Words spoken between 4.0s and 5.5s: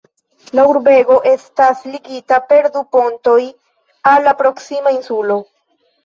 al la proksima insulo.